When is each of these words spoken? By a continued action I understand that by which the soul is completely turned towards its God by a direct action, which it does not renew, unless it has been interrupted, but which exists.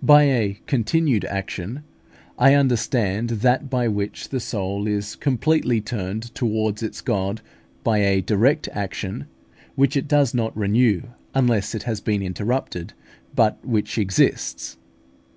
By 0.00 0.22
a 0.30 0.58
continued 0.66 1.24
action 1.24 1.82
I 2.38 2.54
understand 2.54 3.30
that 3.42 3.68
by 3.68 3.88
which 3.88 4.28
the 4.28 4.38
soul 4.38 4.86
is 4.86 5.16
completely 5.16 5.80
turned 5.80 6.32
towards 6.36 6.84
its 6.84 7.00
God 7.00 7.40
by 7.82 7.98
a 7.98 8.20
direct 8.22 8.68
action, 8.70 9.26
which 9.74 9.96
it 9.96 10.06
does 10.06 10.34
not 10.34 10.56
renew, 10.56 11.02
unless 11.34 11.74
it 11.74 11.82
has 11.82 12.00
been 12.00 12.22
interrupted, 12.22 12.92
but 13.34 13.58
which 13.66 13.98
exists. 13.98 14.76